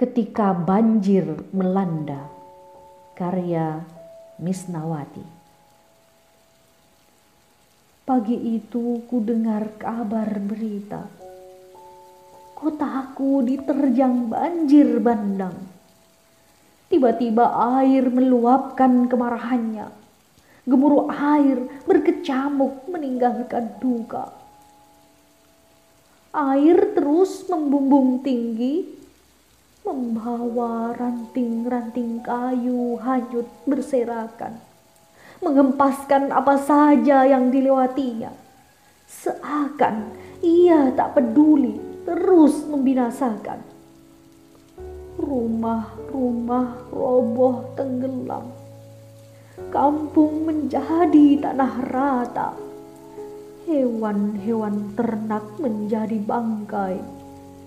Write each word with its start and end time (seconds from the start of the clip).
ketika 0.00 0.56
banjir 0.56 1.44
melanda. 1.52 2.24
Karya 3.12 3.84
Misnawati. 4.40 5.20
Pagi 8.08 8.56
itu 8.56 9.04
ku 9.04 9.20
dengar 9.20 9.76
kabar 9.76 10.40
berita. 10.40 11.04
Kotaku 12.56 13.44
diterjang 13.44 14.32
banjir 14.32 15.04
bandang. 15.04 15.68
Tiba-tiba 16.88 17.76
air 17.76 18.08
meluapkan 18.08 19.04
kemarahannya. 19.04 19.92
Gemuruh 20.64 21.12
air 21.12 21.60
berkecamuk 21.84 22.88
meninggalkan 22.88 23.76
duka. 23.76 24.32
Air 26.32 26.96
terus 26.96 27.44
membumbung 27.52 28.24
tinggi 28.24 28.99
membawa 29.90 30.94
ranting-ranting 30.94 32.22
kayu 32.22 32.94
hanyut 33.02 33.50
berserakan, 33.66 34.62
mengempaskan 35.42 36.30
apa 36.30 36.54
saja 36.62 37.26
yang 37.26 37.50
dilewatinya. 37.50 38.30
Seakan 39.10 40.14
ia 40.46 40.94
tak 40.94 41.18
peduli, 41.18 41.82
terus 42.06 42.62
membinasakan. 42.70 43.66
Rumah-rumah 45.18 46.86
roboh 46.94 47.74
tenggelam. 47.74 48.46
Kampung 49.74 50.46
menjadi 50.46 51.50
tanah 51.50 51.74
rata. 51.90 52.50
Hewan-hewan 53.66 54.94
ternak 54.94 55.44
menjadi 55.58 56.16
bangkai. 56.22 57.02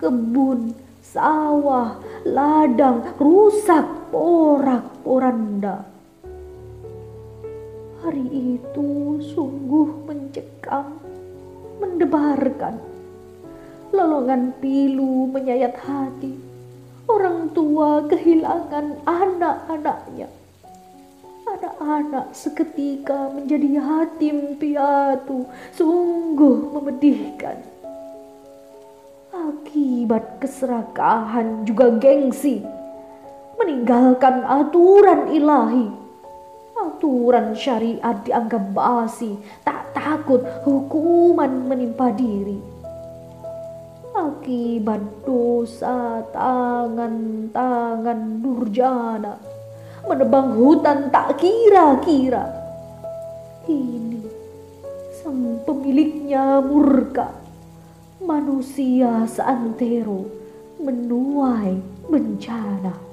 Kebun 0.00 0.85
sawah, 1.12 2.02
ladang 2.26 3.14
rusak 3.22 3.86
porak-poranda. 4.10 5.86
Hari 8.02 8.58
itu 8.58 9.22
sungguh 9.34 10.06
mencekam, 10.06 10.98
mendebarkan. 11.78 12.78
Lolongan 13.94 14.50
pilu 14.58 15.30
menyayat 15.30 15.78
hati. 15.78 16.34
Orang 17.06 17.54
tua 17.54 18.02
kehilangan 18.10 18.98
anak-anaknya. 19.06 20.26
Anak-anak 21.46 22.34
seketika 22.34 23.30
menjadi 23.30 23.78
yatim 23.78 24.58
piatu, 24.58 25.46
sungguh 25.70 26.74
memedihkan 26.74 27.75
akibat 29.46 30.42
keserakahan 30.42 31.62
juga 31.62 31.94
gengsi, 32.02 32.66
meninggalkan 33.54 34.42
aturan 34.42 35.30
ilahi. 35.30 35.86
Aturan 36.76 37.54
syariat 37.54 38.20
dianggap 38.26 38.74
basi, 38.74 39.38
tak 39.62 39.94
takut 39.94 40.42
hukuman 40.66 41.70
menimpa 41.70 42.10
diri. 42.12 42.58
Akibat 44.16 45.00
dosa 45.22 46.26
tangan-tangan 46.34 48.20
durjana, 48.42 49.38
menebang 50.10 50.58
hutan 50.58 51.06
tak 51.14 51.38
kira-kira. 51.38 52.50
Kini 53.62 54.26
sang 55.22 55.62
pemiliknya 55.62 56.60
murka 56.64 57.45
manusia 58.20 59.28
seantero 59.28 60.24
menuai 60.80 61.76
bencana. 62.08 63.05